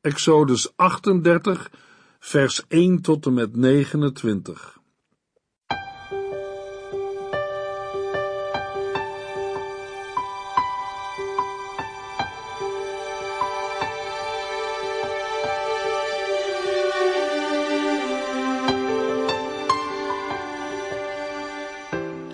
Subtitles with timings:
[0.00, 1.70] Exodus 38,
[2.18, 4.78] vers 1 tot en met 29.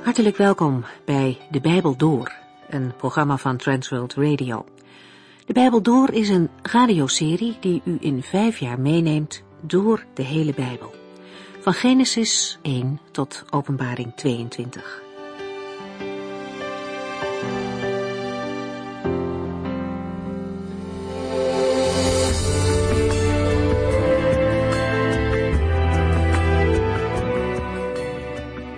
[0.02, 2.32] Hartelijk welkom bij De Bijbel Door,
[2.68, 4.64] een programma van Transworld Radio.
[5.44, 10.54] De Bijbel Door is een radioserie die u in vijf jaar meeneemt door de hele
[10.54, 10.94] Bijbel.
[11.60, 15.02] Van Genesis 1 tot Openbaring 22.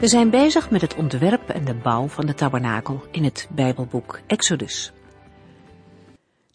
[0.01, 4.21] We zijn bezig met het ontwerp en de bouw van de tabernakel in het Bijbelboek
[4.27, 4.93] Exodus.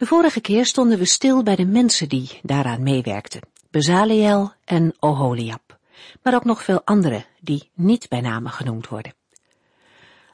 [0.02, 5.80] De vorige keer stonden we stil bij de mensen die daaraan meewerkten, Bezaliel en Oholiab,
[6.24, 9.14] maar ook nog veel anderen die niet bij name genoemd worden.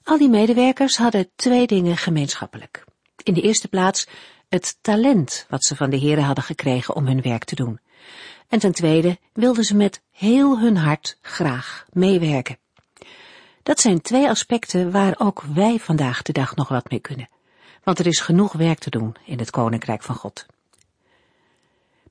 [0.03, 2.83] Al die medewerkers hadden twee dingen gemeenschappelijk.
[3.23, 4.07] In de eerste plaats
[4.49, 7.79] het talent wat ze van de heren hadden gekregen om hun werk te doen.
[8.47, 12.57] En ten tweede wilden ze met heel hun hart graag meewerken.
[13.63, 17.29] Dat zijn twee aspecten waar ook wij vandaag de dag nog wat mee kunnen.
[17.87, 20.45] Want er is genoeg werk te doen in het Koninkrijk van God.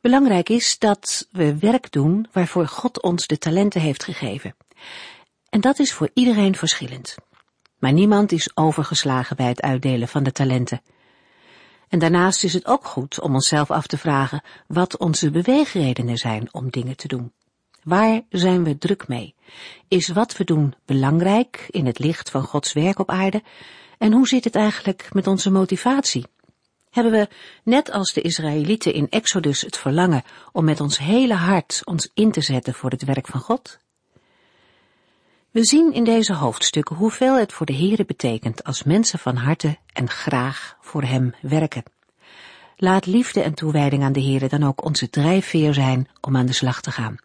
[0.00, 4.56] Belangrijk is dat we werk doen waarvoor God ons de talenten heeft gegeven.
[5.48, 7.14] En dat is voor iedereen verschillend.
[7.78, 10.82] Maar niemand is overgeslagen bij het uitdelen van de talenten.
[11.88, 16.54] En daarnaast is het ook goed om onszelf af te vragen wat onze beweegredenen zijn
[16.54, 17.32] om dingen te doen.
[17.82, 19.34] Waar zijn we druk mee?
[19.88, 23.42] Is wat we doen belangrijk in het licht van Gods werk op aarde?
[23.98, 26.26] En hoe zit het eigenlijk met onze motivatie?
[26.90, 27.28] Hebben we,
[27.62, 32.32] net als de Israëlieten in Exodus, het verlangen om met ons hele hart ons in
[32.32, 33.78] te zetten voor het werk van God?
[35.50, 39.78] We zien in deze hoofdstukken hoeveel het voor de Here betekent als mensen van harte
[39.92, 41.82] en graag voor Hem werken.
[42.76, 46.52] Laat liefde en toewijding aan de Here dan ook onze drijfveer zijn om aan de
[46.52, 47.16] slag te gaan.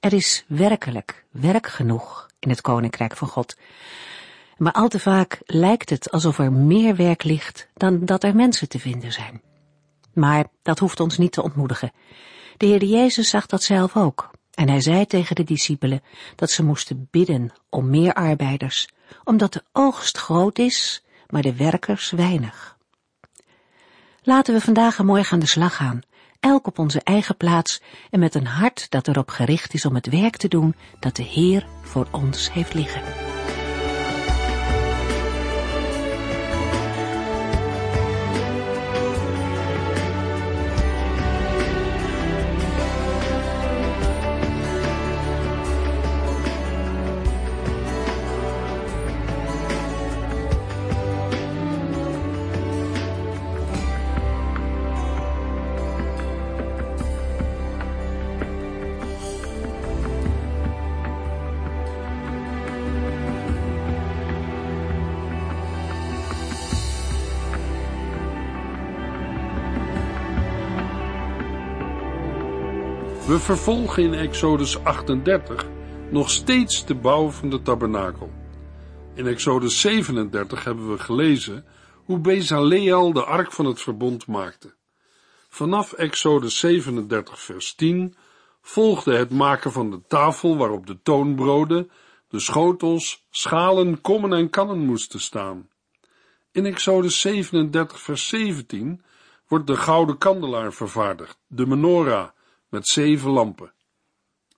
[0.00, 3.56] Er is werkelijk werk genoeg in het Koninkrijk van God.
[4.56, 8.68] Maar al te vaak lijkt het alsof er meer werk ligt dan dat er mensen
[8.68, 9.42] te vinden zijn.
[10.12, 11.92] Maar dat hoeft ons niet te ontmoedigen.
[12.56, 14.30] De Heer Jezus zag dat zelf ook.
[14.54, 16.02] En hij zei tegen de discipelen
[16.34, 18.88] dat ze moesten bidden om meer arbeiders,
[19.24, 22.76] omdat de oogst groot is, maar de werkers weinig.
[24.22, 26.02] Laten we vandaag een mooi aan de slag gaan
[26.46, 27.80] elk op onze eigen plaats
[28.10, 31.22] en met een hart dat erop gericht is om het werk te doen dat de
[31.22, 33.25] Heer voor ons heeft liggen.
[73.46, 75.66] Vervolgen in Exodus 38
[76.10, 78.30] nog steeds de bouw van de tabernakel.
[79.14, 81.64] In Exodus 37 hebben we gelezen
[82.04, 84.74] hoe Bezaleel de ark van het verbond maakte.
[85.48, 88.16] Vanaf Exodus 37 vers 10
[88.62, 91.90] volgde het maken van de tafel waarop de toonbroden,
[92.28, 95.68] de schotels, schalen, kommen en kannen moesten staan.
[96.52, 99.02] In Exodus 37 vers 17
[99.48, 102.28] wordt de gouden kandelaar vervaardigd, de menorah,
[102.76, 103.72] met zeven lampen.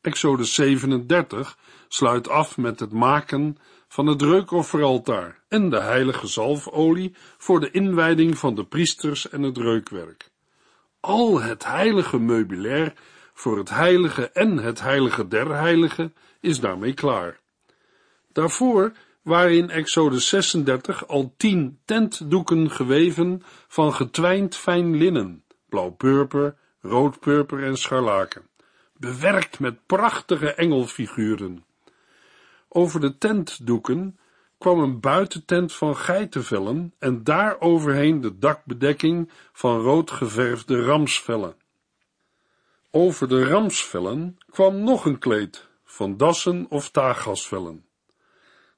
[0.00, 1.58] Exodus 37
[1.88, 3.56] sluit af met het maken
[3.88, 9.58] van het reukofferaltaar en de heilige zalfolie voor de inwijding van de priesters en het
[9.58, 10.30] reukwerk.
[11.00, 12.92] Al het heilige meubilair
[13.34, 17.40] voor het heilige en het heilige der heiligen is daarmee klaar.
[18.32, 18.92] Daarvoor
[19.22, 27.76] waren in Exodus 36 al tien tentdoeken geweven van getwijnd fijn linnen, blauw-purper, roodpurper en
[27.76, 28.48] scharlaken,
[28.96, 31.64] bewerkt met prachtige engelfiguren.
[32.68, 34.18] Over de tentdoeken
[34.58, 41.54] kwam een buitentent van geitenvellen en daar overheen de dakbedekking van rood geverfde ramsvellen.
[42.90, 47.84] Over de ramsvellen kwam nog een kleed van dassen of taaggasvellen.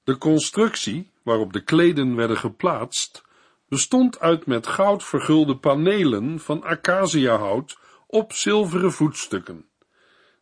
[0.05, 3.25] De constructie, waarop de kleden werden geplaatst,
[3.69, 7.79] bestond uit met goud vergulde panelen van acaciahout
[8.11, 9.65] op zilveren voetstukken.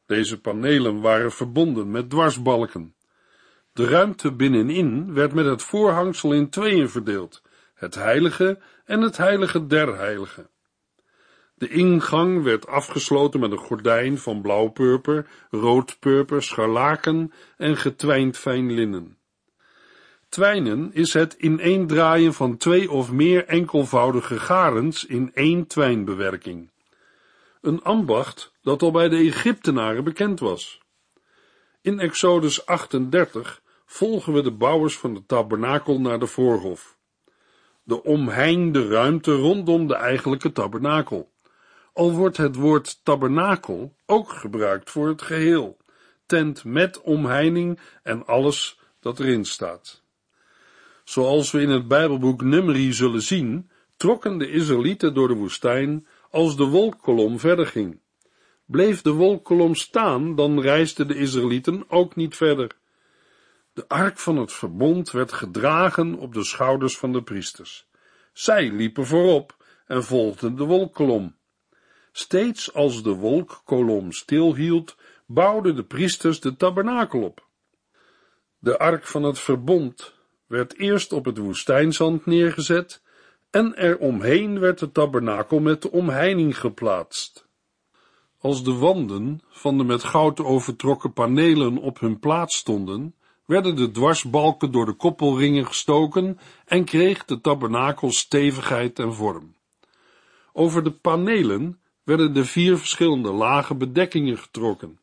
[0.07, 2.95] Deze panelen waren verbonden met dwarsbalken.
[3.73, 7.43] De ruimte binnenin werd met het voorhangsel in tweeën verdeeld,
[7.75, 10.49] het heilige en het heilige der heiligen.
[11.55, 19.17] De ingang werd afgesloten met een gordijn van blauwpurper, roodpurper, scharlaken en getwijnd fijn linnen.
[20.29, 26.71] Twijnen is het ineendraaien van twee of meer enkelvoudige garens in één twijnbewerking.
[27.61, 30.81] Een ambacht dat al bij de Egyptenaren bekend was.
[31.81, 36.97] In Exodus 38 volgen we de bouwers van de tabernakel naar de voorhof.
[37.83, 41.33] De omheinde ruimte rondom de eigenlijke tabernakel.
[41.93, 45.77] Al wordt het woord tabernakel ook gebruikt voor het geheel,
[46.27, 50.03] tent met omheining en alles dat erin staat.
[51.05, 56.57] Zoals we in het Bijbelboek Numeri zullen zien, trokken de Israëlieten door de woestijn als
[56.57, 58.01] de wolkkolom verder ging.
[58.65, 62.77] Bleef de wolkkolom staan, dan reisden de Israëlieten ook niet verder.
[63.73, 67.87] De ark van het verbond werd gedragen op de schouders van de priesters.
[68.33, 71.37] Zij liepen voorop en volgden de wolkkolom.
[72.13, 74.97] Steeds als de wolkkolom stilhield,
[75.27, 77.47] bouwden de priesters de tabernakel op.
[78.59, 80.15] De ark van het verbond
[80.47, 83.03] werd eerst op het woestijnzand neergezet
[83.51, 87.47] en er omheen werd de tabernakel met de omheining geplaatst.
[88.41, 93.15] Als de wanden van de met goud overtrokken panelen op hun plaats stonden,
[93.45, 99.55] werden de dwarsbalken door de koppelringen gestoken en kreeg de tabernakel stevigheid en vorm.
[100.53, 105.01] Over de panelen werden de vier verschillende lage bedekkingen getrokken.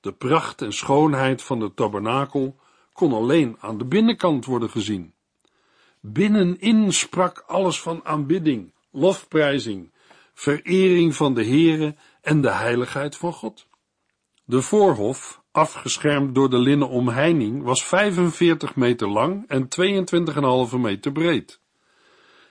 [0.00, 2.56] De pracht en schoonheid van de tabernakel
[2.92, 5.11] kon alleen aan de binnenkant worden gezien.
[6.04, 9.92] Binnenin sprak alles van aanbidding, lofprijzing,
[10.34, 13.66] verering van de Heere en de heiligheid van God.
[14.44, 19.68] De voorhof, afgeschermd door de linnen omheining, was 45 meter lang en
[20.72, 21.60] 22,5 meter breed.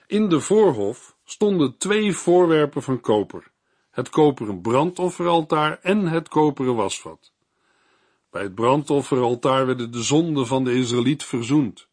[0.06, 3.50] In de voorhof stonden twee voorwerpen van koper,
[3.90, 7.32] het koperen brandofferaltaar en het koperen wasvat.
[8.30, 11.90] Bij het brandofferaltaar werden de zonden van de Israëliet verzoend.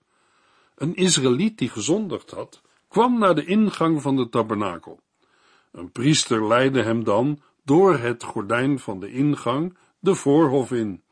[0.79, 4.99] Een Israëliet die gezondigd had, kwam naar de ingang van de tabernakel.
[5.71, 11.03] Een priester leidde hem dan door het gordijn van de ingang de voorhof in.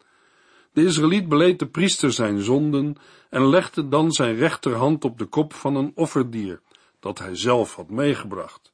[0.71, 2.95] De Israëliet beleed de priester zijn zonden
[3.29, 6.61] en legde dan zijn rechterhand op de kop van een offerdier,
[6.99, 8.73] dat hij zelf had meegebracht.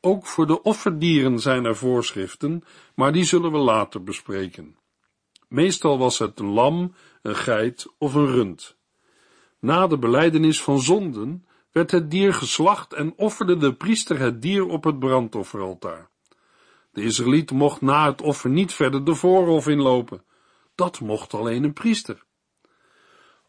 [0.00, 4.76] Ook voor de offerdieren zijn er voorschriften, maar die zullen we later bespreken.
[5.48, 8.77] Meestal was het een lam, een geit of een rund.
[9.60, 14.66] Na de beleidenis van zonden werd het dier geslacht en offerde de priester het dier
[14.66, 16.10] op het brandofferaltaar.
[16.92, 20.22] De Israëliet mocht na het offer niet verder de voorhof inlopen.
[20.74, 22.24] Dat mocht alleen een priester.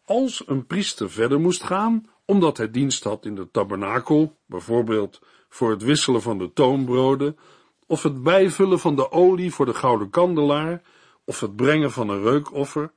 [0.04, 5.70] Als een priester verder moest gaan, omdat hij dienst had in de tabernakel, bijvoorbeeld voor
[5.70, 7.38] het wisselen van de toonbroden,
[7.86, 10.82] of het bijvullen van de olie voor de gouden kandelaar,
[11.24, 12.92] of het brengen van een reukoffer,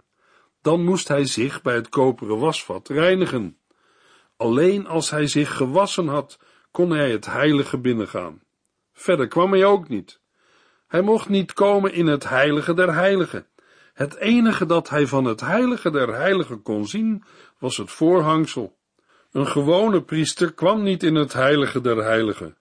[0.63, 3.57] dan moest hij zich bij het koperen wasvat reinigen.
[4.37, 6.39] Alleen als hij zich gewassen had,
[6.71, 8.41] kon hij het heilige binnengaan.
[8.93, 10.19] Verder kwam hij ook niet.
[10.87, 13.47] Hij mocht niet komen in het heilige der heiligen.
[13.93, 17.23] Het enige dat hij van het heilige der heiligen kon zien,
[17.59, 18.77] was het voorhangsel.
[19.31, 22.57] Een gewone priester kwam niet in het heilige der heiligen,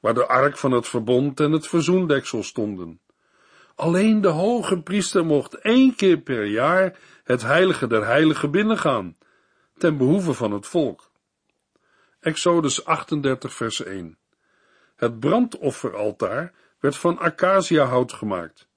[0.00, 3.00] waar de ark van het verbond en het verzoendeksel stonden.
[3.74, 9.16] Alleen de hoge priester mocht één keer per jaar het heilige der heiligen binnengaan,
[9.78, 11.10] ten behoeve van het volk.
[12.20, 14.18] Exodus 38 vers 1
[14.96, 18.68] Het brandofferaltaar werd van acaciahout gemaakt,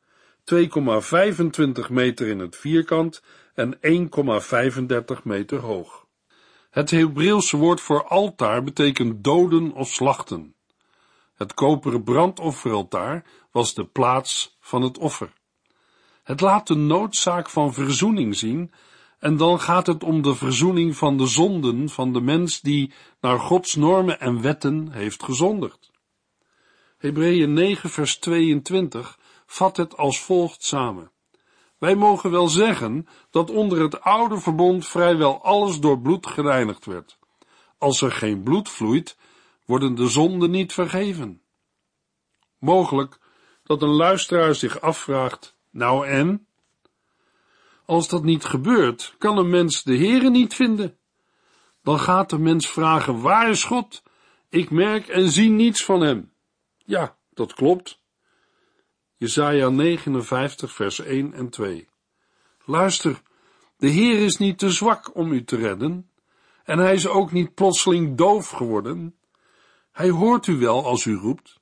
[0.53, 3.77] 2,25 meter in het vierkant en
[5.17, 6.05] 1,35 meter hoog.
[6.69, 10.55] Het Hebreeuwse woord voor altaar betekent doden of slachten.
[11.35, 15.33] Het koperen brandofferaltaar was de plaats van het offer.
[16.31, 18.71] Het laat de noodzaak van verzoening zien,
[19.19, 23.39] en dan gaat het om de verzoening van de zonden van de mens die naar
[23.39, 25.91] Gods normen en wetten heeft gezondigd.
[26.97, 31.11] Hebreeën 9 vers 22 vat het als volgt samen.
[31.77, 37.17] Wij mogen wel zeggen dat onder het oude verbond vrijwel alles door bloed gereinigd werd.
[37.77, 39.17] Als er geen bloed vloeit,
[39.65, 41.41] worden de zonden niet vergeven.
[42.59, 43.19] Mogelijk
[43.63, 46.45] dat een luisteraar zich afvraagt, nou en?
[47.85, 50.97] Als dat niet gebeurt, kan een mens de Heere niet vinden.
[51.83, 54.03] Dan gaat de mens vragen, waar is God?
[54.49, 56.31] Ik merk en zie niets van hem.
[56.85, 57.99] Ja, dat klopt.
[59.17, 61.87] Jesaja 59 vers 1 en 2.
[62.65, 63.21] Luister,
[63.77, 66.09] de Heer is niet te zwak om u te redden,
[66.63, 69.15] en hij is ook niet plotseling doof geworden.
[69.91, 71.59] Hij hoort u wel als u roept.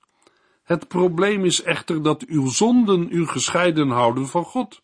[0.70, 4.82] Het probleem is echter dat uw zonden u gescheiden houden van God.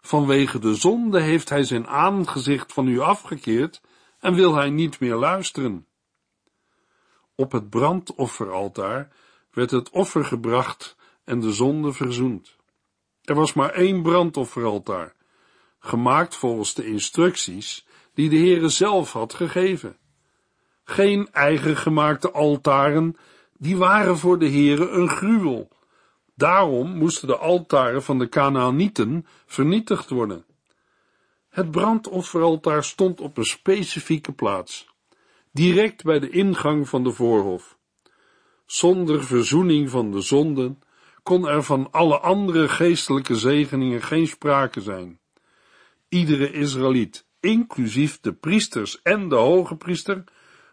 [0.00, 3.80] Vanwege de zonde heeft hij zijn aangezicht van u afgekeerd
[4.20, 5.86] en wil hij niet meer luisteren.
[7.34, 9.12] Op het brandofferaltaar
[9.50, 12.56] werd het offer gebracht en de zonde verzoend.
[13.22, 15.14] Er was maar één brandofferaltaar,
[15.78, 19.96] gemaakt volgens de instructies die de Heere zelf had gegeven.
[20.84, 23.16] Geen eigen gemaakte altaren,
[23.58, 25.68] die waren voor de Heere een gruwel.
[26.34, 30.44] Daarom moesten de altaren van de Canaanieten vernietigd worden.
[31.48, 34.88] Het brandofferaltaar stond op een specifieke plaats,
[35.52, 37.78] direct bij de ingang van de voorhof.
[38.66, 40.82] Zonder verzoening van de zonden
[41.22, 45.20] kon er van alle andere geestelijke zegeningen geen sprake zijn.
[46.08, 50.24] Iedere Israëliet, inclusief de priesters en de hoge priester,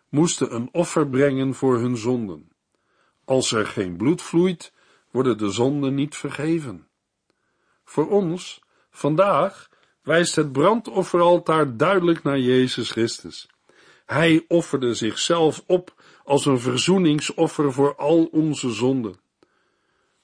[0.09, 2.52] moesten een offer brengen voor hun zonden.
[3.25, 4.73] Als er geen bloed vloeit,
[5.11, 6.87] worden de zonden niet vergeven.
[7.85, 8.61] Voor ons,
[8.91, 9.69] vandaag,
[10.01, 13.47] wijst het brandofferaltaar duidelijk naar Jezus Christus.
[14.05, 19.15] Hij offerde zichzelf op als een verzoeningsoffer voor al onze zonden.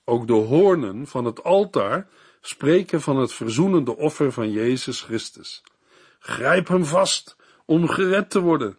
[0.06, 2.08] Ook de hoornen van het altaar
[2.42, 5.64] spreken van het verzoenende offer van Jezus Christus.
[6.20, 8.78] Grijp hem vast om gered te worden.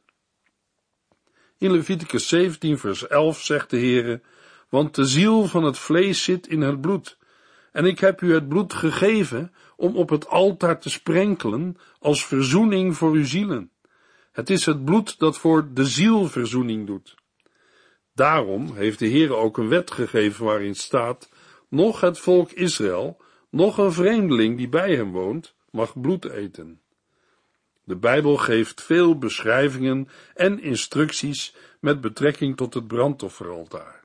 [1.61, 4.21] In Leviticus 17 vers 11 zegt de Heere,
[4.69, 7.19] want de ziel van het vlees zit in het bloed,
[7.73, 12.97] en ik heb u het bloed gegeven om op het altaar te sprenkelen als verzoening
[12.97, 13.71] voor uw zielen.
[14.33, 17.15] Het is het bloed dat voor de ziel verzoening doet.
[18.15, 21.31] Daarom heeft de Heer ook een wet gegeven waarin staat,
[21.69, 26.81] nog het volk Israël, nog een vreemdeling die bij hem woont, mag bloed eten.
[27.91, 34.05] De Bijbel geeft veel beschrijvingen en instructies met betrekking tot het brandofferaltaar.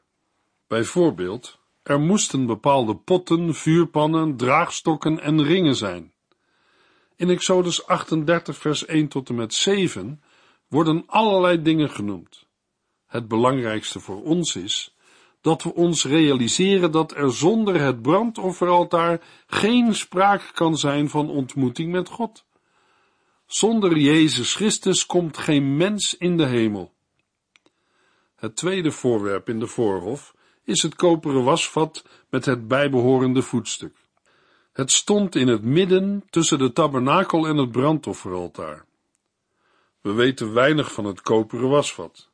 [0.67, 6.13] Bijvoorbeeld, er moesten bepaalde potten, vuurpannen, draagstokken en ringen zijn.
[7.15, 10.21] In Exodus 38 vers 1 tot en met 7
[10.67, 12.45] worden allerlei dingen genoemd.
[13.05, 14.95] Het belangrijkste voor ons is
[15.41, 21.91] dat we ons realiseren dat er zonder het brandofferaltaar geen sprake kan zijn van ontmoeting
[21.91, 22.45] met God.
[23.45, 26.93] Zonder Jezus Christus komt geen mens in de hemel.
[28.35, 33.95] Het tweede voorwerp in de voorhof is het koperen wasvat met het bijbehorende voetstuk.
[34.73, 38.85] Het stond in het midden tussen de tabernakel en het brandofferaltaar.
[40.01, 42.29] We weten weinig van het koperen wasvat.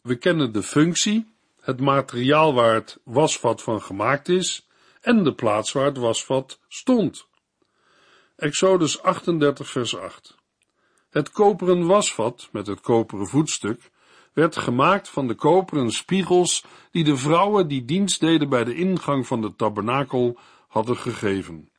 [0.00, 4.68] We kennen de functie, het materiaal waar het wasvat van gemaakt is
[5.00, 7.27] en de plaats waar het wasvat stond.
[8.38, 10.36] Exodus 38 vers 8
[11.10, 13.90] Het koperen wasvat met het koperen voetstuk
[14.32, 19.26] werd gemaakt van de koperen spiegels die de vrouwen die dienst deden bij de ingang
[19.26, 21.70] van de tabernakel hadden gegeven.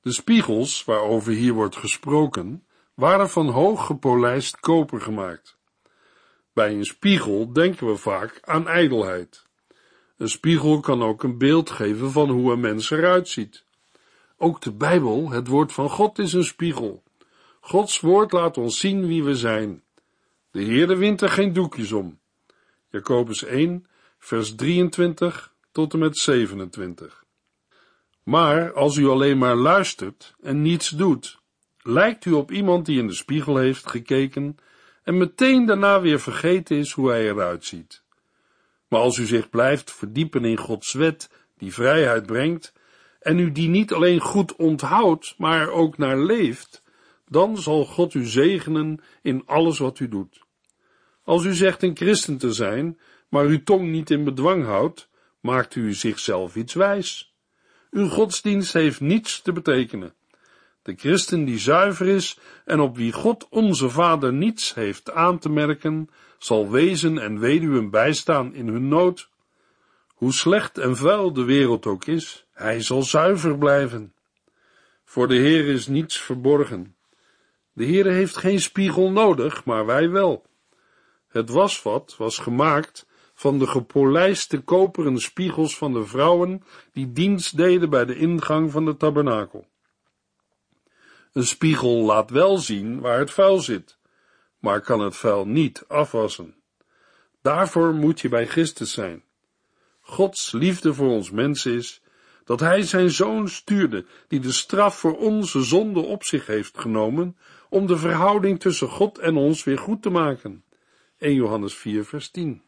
[0.00, 5.58] De spiegels, waarover hier wordt gesproken, waren van hoog gepolijst koper gemaakt.
[6.52, 9.46] Bij een spiegel denken we vaak aan ijdelheid.
[10.16, 13.66] Een spiegel kan ook een beeld geven van hoe een mens eruit ziet.
[14.40, 17.02] Ook de Bijbel, het woord van God, is een spiegel.
[17.60, 19.82] Gods woord laat ons zien wie we zijn.
[20.50, 22.18] De Heerde wint er geen doekjes om.
[22.88, 23.86] Jacobus 1,
[24.18, 27.24] vers 23 tot en met 27.
[28.22, 31.38] Maar als u alleen maar luistert en niets doet,
[31.82, 34.56] lijkt u op iemand die in de spiegel heeft gekeken
[35.02, 38.02] en meteen daarna weer vergeten is hoe hij eruit ziet.
[38.88, 42.72] Maar als u zich blijft verdiepen in Gods wet, die vrijheid brengt,
[43.28, 46.82] en u die niet alleen goed onthoudt, maar ook naar leeft,
[47.26, 50.42] dan zal God u zegenen in alles wat u doet.
[51.24, 55.08] Als u zegt een christen te zijn, maar uw tong niet in bedwang houdt,
[55.40, 57.34] maakt u zichzelf iets wijs.
[57.90, 60.14] Uw godsdienst heeft niets te betekenen.
[60.82, 65.48] De christen die zuiver is en op wie God onze Vader niets heeft aan te
[65.48, 66.08] merken,
[66.38, 69.28] zal wezen en weduwen bijstaan in hun nood.
[70.18, 74.14] Hoe slecht en vuil de wereld ook is, hij zal zuiver blijven.
[75.04, 76.96] Voor de Heer is niets verborgen.
[77.72, 80.46] De Heer heeft geen spiegel nodig, maar wij wel.
[81.28, 87.90] Het wasvat was gemaakt van de gepolijste koperen spiegels van de vrouwen die dienst deden
[87.90, 89.66] bij de ingang van de tabernakel.
[91.32, 93.98] Een spiegel laat wel zien waar het vuil zit,
[94.58, 96.54] maar kan het vuil niet afwassen.
[97.42, 99.26] Daarvoor moet je bij Christus zijn.
[100.08, 102.02] Gods liefde voor ons mens is,
[102.44, 107.36] dat Hij zijn Zoon stuurde, die de straf voor onze zonde op zich heeft genomen,
[107.68, 110.64] om de verhouding tussen God en ons weer goed te maken.
[111.18, 112.62] 1 Johannes 4, vers 10.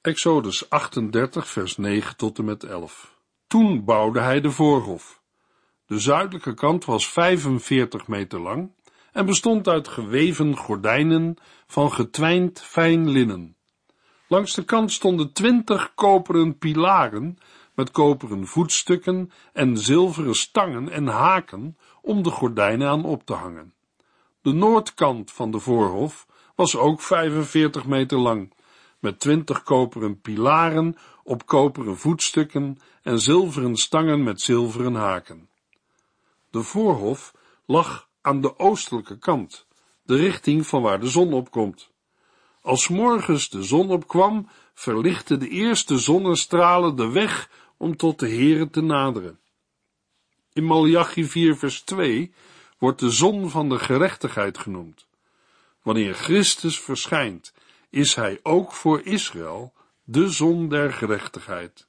[0.00, 3.14] Exodus 38, vers 9 tot en met 11.
[3.46, 5.22] Toen bouwde hij de voorhof.
[5.86, 8.72] De zuidelijke kant was 45 meter lang
[9.12, 11.36] en bestond uit geweven gordijnen
[11.66, 13.57] van getwijnd fijn linnen.
[14.28, 17.38] Langs de kant stonden twintig koperen pilaren
[17.74, 23.74] met koperen voetstukken en zilveren stangen en haken om de gordijnen aan op te hangen.
[24.42, 28.52] De noordkant van de voorhof was ook 45 meter lang,
[28.98, 35.48] met twintig koperen pilaren op koperen voetstukken en zilveren stangen met zilveren haken.
[36.50, 37.34] De voorhof
[37.66, 39.66] lag aan de oostelijke kant,
[40.02, 41.90] de richting van waar de zon opkomt.
[42.62, 48.70] Als morgens de zon opkwam, verlichtten de eerste zonnestralen de weg om tot de Here
[48.70, 49.38] te naderen.
[50.52, 52.32] In Malachi 4 vers 2
[52.78, 55.06] wordt de zon van de gerechtigheid genoemd.
[55.82, 57.52] Wanneer Christus verschijnt,
[57.90, 59.72] is hij ook voor Israël
[60.04, 61.88] de zon der gerechtigheid.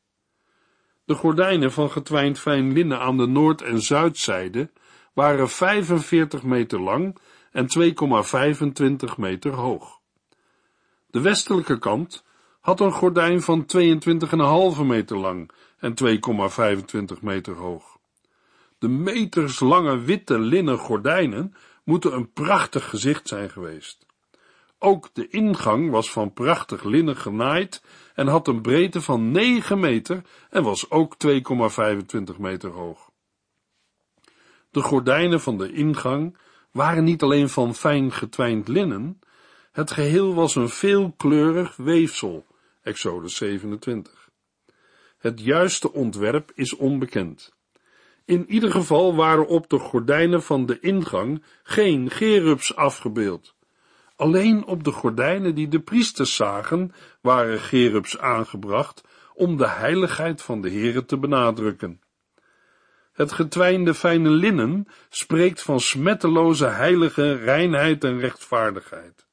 [1.06, 4.72] De gordijnen van getwijnd fijn linnen aan de noord- en zuidzijde
[5.14, 7.18] waren 45 meter lang
[7.52, 9.99] en 2,25 meter hoog.
[11.10, 12.24] De westelijke kant
[12.60, 15.94] had een gordijn van 22,5 meter lang en
[17.14, 17.98] 2,25 meter hoog.
[18.78, 24.06] De meterslange witte linnen gordijnen moeten een prachtig gezicht zijn geweest.
[24.80, 30.22] Ook de ingang was van prachtig linnen genaaid en had een breedte van 9 meter
[30.50, 33.12] en was ook 2,25 meter hoog.
[34.72, 36.38] De gordijnen van de ingang
[36.72, 39.19] waren niet alleen van fijn getwijnd linnen,
[39.80, 42.46] het geheel was een veelkleurig weefsel,
[42.82, 44.30] Exodus 27.
[45.18, 47.54] Het juiste ontwerp is onbekend.
[48.26, 53.56] In ieder geval waren op de gordijnen van de ingang geen gerubs afgebeeld.
[54.16, 60.62] Alleen op de gordijnen die de priesters zagen, waren gerubs aangebracht om de heiligheid van
[60.62, 62.02] de Here te benadrukken.
[63.14, 69.28] Het getwijnde fijne linnen spreekt van smetteloze heilige reinheid en rechtvaardigheid.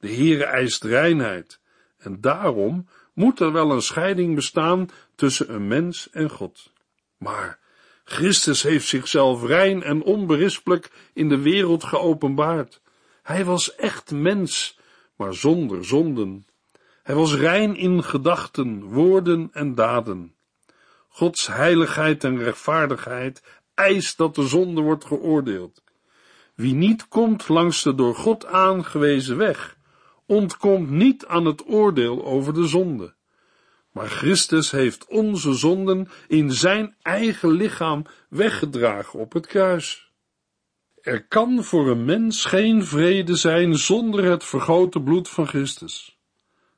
[0.00, 1.60] De Heere eist reinheid,
[1.98, 6.72] en daarom moet er wel een scheiding bestaan tussen een mens en God.
[7.16, 7.58] Maar
[8.04, 12.80] Christus heeft zichzelf rein en onberispelijk in de wereld geopenbaard.
[13.22, 14.78] Hij was echt mens,
[15.16, 16.46] maar zonder zonden.
[17.02, 20.34] Hij was rein in gedachten, woorden en daden.
[21.08, 23.42] Gods heiligheid en rechtvaardigheid
[23.74, 25.82] eist dat de zonde wordt geoordeeld.
[26.54, 29.76] Wie niet komt langs de door God aangewezen weg,
[30.30, 33.14] ontkomt niet aan het oordeel over de zonde.
[33.92, 40.12] Maar Christus heeft onze zonden in zijn eigen lichaam weggedragen op het kruis.
[41.02, 46.18] Er kan voor een mens geen vrede zijn zonder het vergoten bloed van Christus.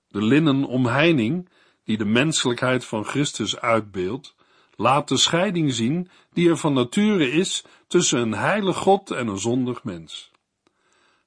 [0.09, 1.49] De linnen omheining,
[1.85, 4.35] die de menselijkheid van Christus uitbeeldt,
[4.77, 9.39] laat de scheiding zien die er van nature is tussen een heilig God en een
[9.39, 10.31] zondig mens.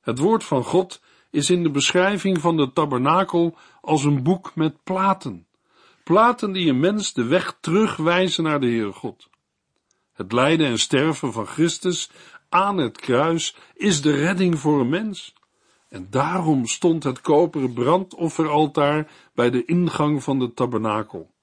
[0.02, 1.02] Het woord van God
[1.36, 5.48] is in de beschrijving van de tabernakel als een boek met platen.
[6.04, 9.30] Platen die een mens de weg terugwijzen naar de Heere God.
[10.14, 12.10] Het lijden en sterven van Christus
[12.50, 15.34] aan het kruis is de redding voor een mens.
[15.90, 21.34] En daarom stond het koperen brandofferaltaar bij de ingang van de tabernakel.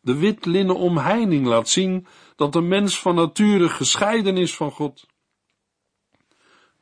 [0.00, 5.06] De wit linnen omheining laat zien dat de mens van nature gescheiden is van God.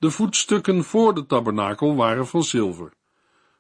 [0.03, 2.93] De voetstukken voor de tabernakel waren van zilver,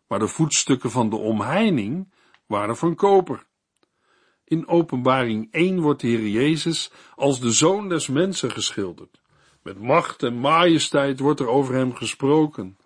[0.08, 2.12] maar de voetstukken van de omheining
[2.46, 3.46] waren van koper.
[4.44, 9.20] In openbaring 1 wordt de Heer Jezus als de Zoon des Mensen geschilderd.
[9.62, 12.76] Met macht en majesteit wordt er over hem gesproken.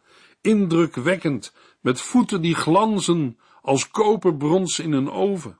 [0.41, 5.59] Indrukwekkend, met voeten die glanzen als koperbrons in een oven.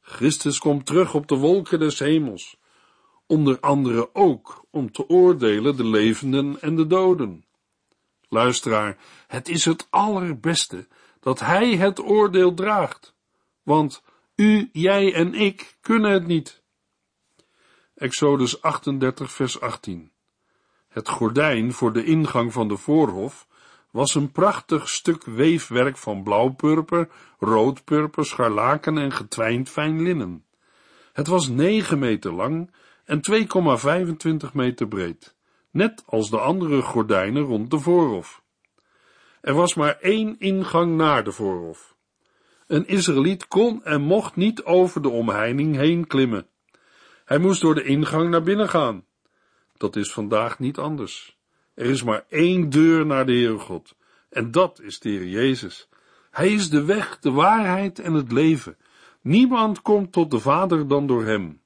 [0.00, 2.56] Christus komt terug op de wolken des hemels,
[3.26, 7.44] onder andere ook om te oordelen de levenden en de doden.
[8.28, 10.86] Luisteraar, het is het allerbeste
[11.20, 13.14] dat Hij het oordeel draagt,
[13.62, 14.02] want
[14.34, 16.62] u, jij en ik kunnen het niet.
[17.94, 20.10] Exodus 38, vers 18.
[20.88, 23.46] Het gordijn voor de ingang van de voorhof
[23.90, 27.08] was een prachtig stuk weefwerk van blauwpurper,
[27.38, 30.44] roodpurper, scharlaken en getwijnd fijn linnen.
[31.12, 32.70] Het was 9 meter lang
[33.06, 33.20] en
[34.46, 35.34] 2,25 meter breed,
[35.70, 38.42] net als de andere gordijnen rond de voorhof.
[39.40, 41.96] Er was maar één ingang naar de voorhof.
[42.66, 46.46] Een Israëliet kon en mocht niet over de omheining heen klimmen.
[47.24, 49.04] Hij moest door de ingang naar binnen gaan.
[49.76, 51.38] Dat is vandaag niet anders.
[51.74, 53.96] Er is maar één deur naar de Heere God,
[54.30, 55.88] en dat is de Heer Jezus.
[56.30, 58.76] Hij is de weg, de waarheid en het leven.
[59.20, 61.60] Niemand komt tot de Vader dan door hem.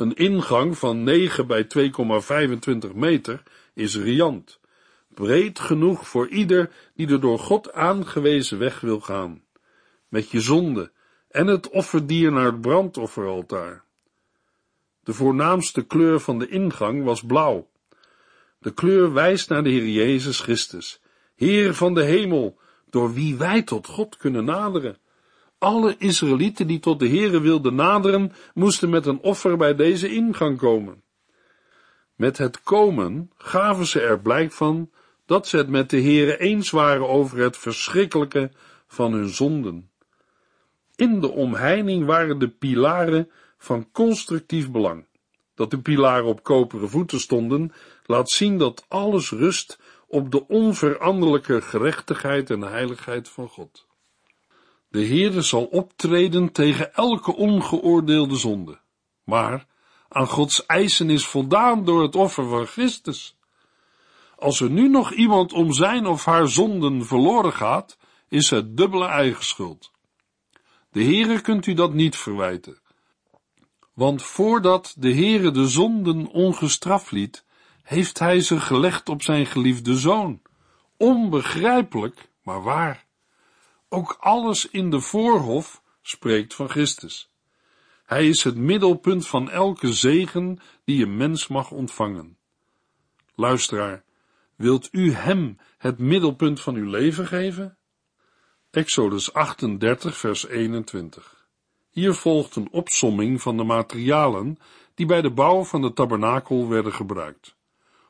[0.00, 1.66] Een ingang van 9 bij
[2.88, 3.42] 2,25 meter
[3.74, 4.60] is riant,
[5.08, 9.42] breed genoeg voor ieder die de door God aangewezen weg wil gaan,
[10.08, 10.90] met je zonde
[11.28, 13.84] en het offerdier naar het brandofferaltaar.
[15.02, 17.68] De voornaamste kleur van de ingang was blauw.
[18.58, 21.00] De kleur wijst naar de Heer Jezus Christus,
[21.34, 22.58] Heer van de hemel,
[22.90, 24.98] door wie wij tot God kunnen naderen.
[25.60, 30.58] Alle Israëlieten die tot de Heere wilden naderen, moesten met een offer bij deze ingang
[30.58, 31.02] komen.
[32.14, 34.90] Met het komen gaven ze er blijk van
[35.26, 38.50] dat ze het met de Heere eens waren over het verschrikkelijke
[38.86, 39.90] van hun zonden.
[40.96, 45.06] In de omheining waren de pilaren van constructief belang.
[45.54, 47.72] Dat de pilaren op koperen voeten stonden,
[48.06, 53.88] laat zien dat alles rust op de onveranderlijke gerechtigheid en heiligheid van God.
[54.90, 58.80] De Heere zal optreden tegen elke ongeoordeelde zonde,
[59.24, 59.66] maar
[60.08, 63.36] aan Gods eisen is voldaan door het offer van Christus.
[64.36, 67.98] Als er nu nog iemand om zijn of haar zonden verloren gaat,
[68.28, 69.90] is het dubbele eigen schuld.
[70.90, 72.78] De Heere kunt u dat niet verwijten.
[73.94, 77.44] Want voordat de Heere de zonden ongestraft liet,
[77.82, 80.42] heeft hij ze gelegd op zijn geliefde zoon.
[80.96, 83.08] Onbegrijpelijk, maar waar.
[83.92, 87.30] Ook alles in de voorhof spreekt van Christus.
[88.04, 92.36] Hij is het middelpunt van elke zegen die een mens mag ontvangen.
[93.34, 94.04] Luisteraar,
[94.56, 97.76] wilt u hem het middelpunt van uw leven geven?
[98.70, 101.46] Exodus 38, vers 21.
[101.90, 104.58] Hier volgt een opsomming van de materialen
[104.94, 107.56] die bij de bouw van de tabernakel werden gebruikt.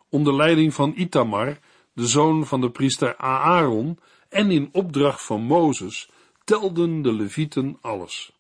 [0.09, 1.59] Onder leiding van Itamar,
[1.93, 3.99] de zoon van de priester Aaron,
[4.31, 6.09] en in opdracht van Mozes,
[6.45, 8.33] telden de levieten alles.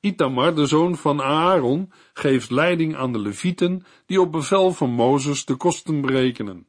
[0.00, 5.44] Itamar, de zoon van Aaron, geeft leiding aan de levieten die op bevel van Mozes
[5.44, 6.66] de kosten berekenen.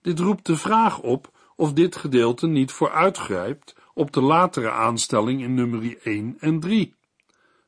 [0.00, 5.54] Dit roept de vraag op of dit gedeelte niet vooruitgrijpt op de latere aanstelling in
[5.54, 6.94] nummer 1 en 3.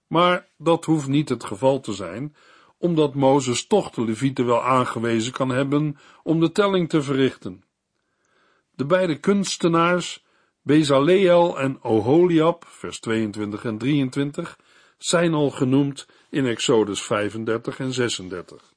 [0.07, 2.37] Maar dat hoeft niet het geval te zijn,
[2.79, 7.65] omdat Mozes toch de levieten wel aangewezen kan hebben om de telling te verrichten.
[8.77, 10.25] De beide kunstenaars,
[10.63, 14.59] Bezaleel en Oholiab, vers 22 en 23,
[14.99, 18.73] zijn al genoemd in Exodus 35 en 36.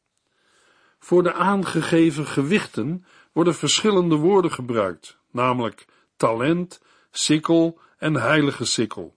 [1.00, 5.86] Voor de aangegeven gewichten worden verschillende woorden gebruikt, namelijk
[6.18, 6.82] talent,
[7.12, 9.16] sikkel en heilige sikkel.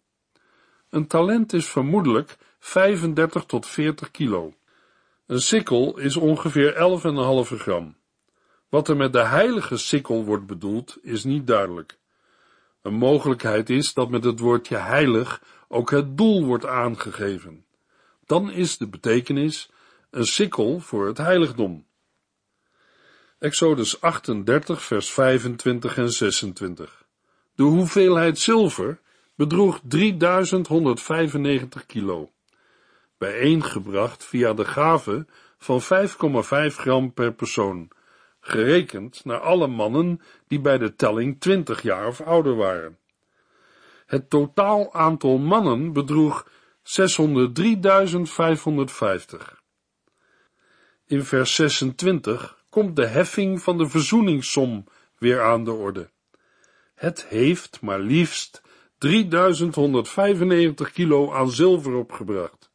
[0.90, 4.54] Een talent is vermoedelijk 35 tot 40 kilo.
[5.26, 6.74] Een sikkel is ongeveer
[7.52, 7.96] 11,5 gram.
[8.70, 11.98] Wat er met de heilige sikkel wordt bedoeld, is niet duidelijk.
[12.82, 17.64] Een mogelijkheid is dat met het woordje heilig ook het doel wordt aangegeven.
[18.26, 19.70] Dan is de betekenis
[20.10, 21.86] een sikkel voor het heiligdom.
[23.38, 27.04] Exodus 38, vers 25 en 26.
[27.54, 29.00] De hoeveelheid zilver
[29.34, 32.30] bedroeg 3195 kilo,
[33.18, 35.26] bijeengebracht via de gave
[35.58, 35.86] van 5,5
[36.76, 37.90] gram per persoon
[38.40, 42.98] gerekend naar alle mannen die bij de telling twintig jaar of ouder waren.
[44.06, 46.52] Het totaal aantal mannen bedroeg 603.550.
[51.06, 54.84] In vers 26 komt de heffing van de verzoeningssom
[55.18, 56.10] weer aan de orde.
[56.94, 58.62] Het heeft maar liefst
[58.98, 62.70] 3195 kilo aan zilver opgebracht.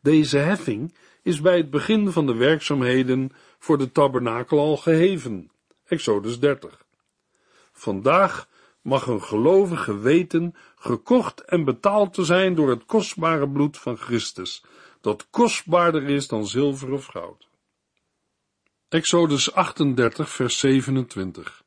[0.00, 5.50] Deze heffing is bij het begin van de werkzaamheden voor de tabernakel al geheven.
[5.86, 6.84] Exodus 30.
[7.72, 8.48] Vandaag
[8.82, 14.64] mag een gelovige weten gekocht en betaald te zijn door het kostbare bloed van Christus,
[15.00, 17.48] dat kostbaarder is dan zilver of goud.
[18.88, 21.64] Exodus 38, vers 27.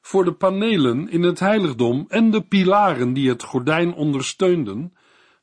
[0.00, 4.96] Voor de panelen in het heiligdom en de pilaren die het gordijn ondersteunden,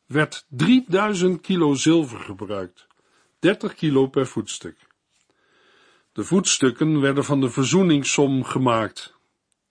[0.05, 2.87] werd 3000 kilo zilver gebruikt,
[3.39, 4.84] 30 kilo per voetstuk.
[6.15, 9.13] De voetstukken werden van de verzoeningssom gemaakt.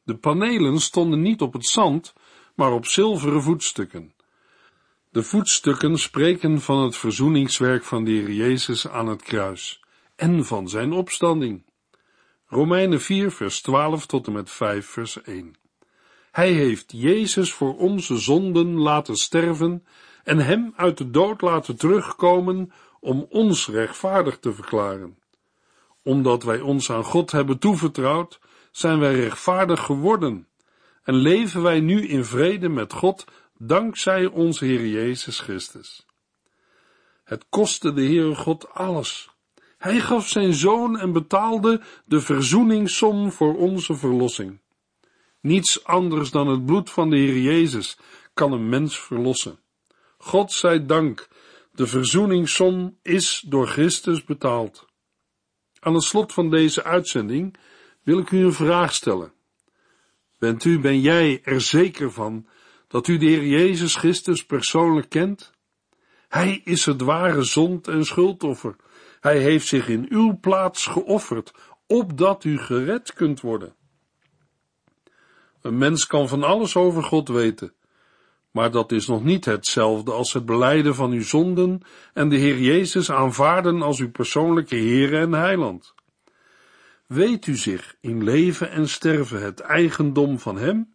[0.03, 2.15] De panelen stonden niet op het zand,
[2.55, 4.15] maar op zilveren voetstukken.
[5.11, 9.81] De voetstukken spreken van het verzoeningswerk van de Heer Jezus aan het kruis
[10.17, 11.65] en van zijn opstanding.
[12.47, 15.55] Romeinen 4 vers 12 tot en met 5 vers 1.
[16.31, 19.87] Hij heeft Jezus voor onze zonden laten sterven
[20.25, 25.23] en hem uit de dood laten terugkomen om ons rechtvaardig te verklaren.
[26.05, 28.41] Omdat wij ons aan God hebben toevertrouwd,
[28.71, 30.49] zijn wij rechtvaardig geworden
[31.03, 33.25] en leven wij nu in vrede met God
[33.59, 36.07] dankzij onze Heer Jezus Christus.
[37.25, 39.31] Het kostte de Heere God alles.
[39.79, 44.61] Hij gaf zijn zoon en betaalde de verzoeningssom voor onze verlossing.
[45.41, 47.99] Niets anders dan het bloed van de Heer Jezus
[48.35, 49.59] kan een mens verlossen.
[50.19, 51.29] God zij dank,
[51.73, 54.87] de verzoeningssom is door Christus betaald.
[55.85, 57.57] Aan het slot van deze uitzending
[58.03, 59.33] wil ik u een vraag stellen.
[60.39, 62.47] Bent u, ben jij er zeker van
[62.89, 65.53] dat u de Heer Jezus Christus persoonlijk kent?
[66.29, 68.77] Hij is het ware zond- en schuldoffer.
[69.21, 71.53] Hij heeft zich in uw plaats geofferd,
[71.87, 73.75] opdat u gered kunt worden.
[75.61, 77.73] Een mens kan van alles over God weten,
[78.55, 81.81] maar dat is nog niet hetzelfde als het beleiden van uw zonden
[82.13, 85.95] en de Heer Jezus aanvaarden als uw persoonlijke Heer en Heiland.
[87.07, 90.95] Weet u zich in leven en sterven het eigendom van Hem?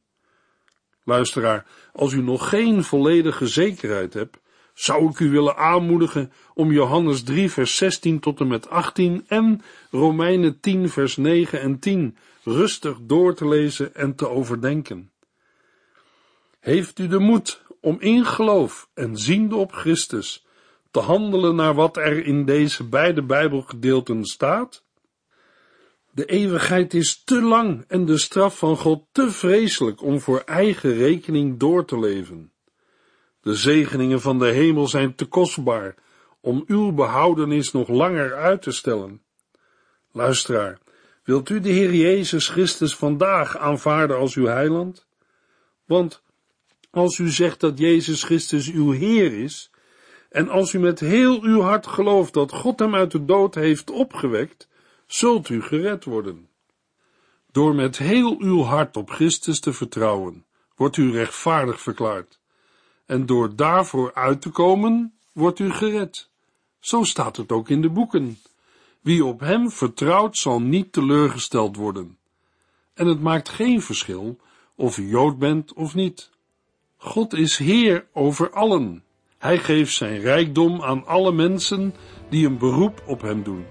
[1.03, 4.37] Luisteraar, als u nog geen volledige zekerheid hebt,
[4.73, 9.61] zou ik u willen aanmoedigen om Johannes 3 vers 16 tot en met 18 en
[9.91, 15.08] Romeinen 10 vers 9 en 10 rustig door te lezen en te overdenken.
[16.69, 20.45] Heeft u de moed om in geloof en ziende op Christus
[20.91, 24.83] te handelen naar wat er in deze beide Bijbelgedeelten staat?
[26.11, 30.93] De eeuwigheid is te lang en de straf van God te vreselijk om voor eigen
[30.93, 32.51] rekening door te leven.
[33.41, 35.95] De zegeningen van de hemel zijn te kostbaar
[36.39, 39.21] om uw behoudenis nog langer uit te stellen.
[40.11, 40.79] Luisteraar,
[41.23, 45.07] wilt u de Heer Jezus Christus vandaag aanvaarden als uw heiland?
[45.85, 46.21] Want
[46.91, 49.71] als u zegt dat Jezus Christus uw Heer is,
[50.29, 53.89] en als u met heel uw hart gelooft dat God hem uit de dood heeft
[53.89, 54.67] opgewekt,
[55.07, 56.49] zult u gered worden.
[57.51, 62.39] Door met heel uw hart op Christus te vertrouwen, wordt u rechtvaardig verklaard.
[63.05, 66.29] En door daarvoor uit te komen, wordt u gered.
[66.79, 68.39] Zo staat het ook in de boeken.
[69.01, 72.17] Wie op hem vertrouwt, zal niet teleurgesteld worden.
[72.93, 74.39] En het maakt geen verschil
[74.75, 76.29] of u Jood bent of niet.
[77.01, 79.03] God is Heer over allen.
[79.37, 81.93] Hij geeft zijn rijkdom aan alle mensen
[82.29, 83.65] die een beroep op hem doen.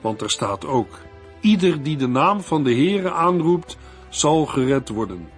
[0.00, 0.98] Want er staat ook,
[1.40, 3.76] ieder die de naam van de Heere aanroept,
[4.08, 5.28] zal gered worden.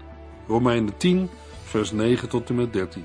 [0.47, 1.29] Romeinen 10,
[1.65, 3.05] vers 9 tot en met 13.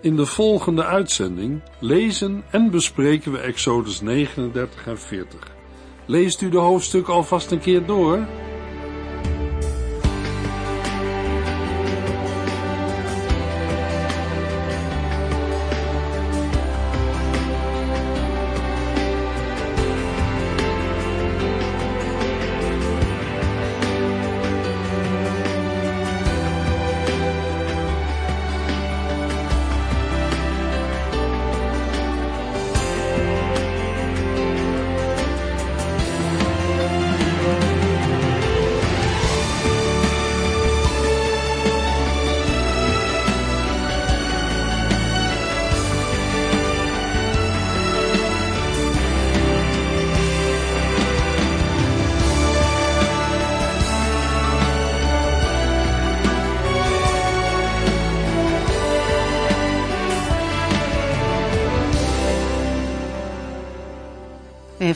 [0.00, 5.56] In de volgende uitzending lezen en bespreken we Exodus 39 en 40.
[6.06, 8.26] Leest u de hoofdstuk alvast een keer door?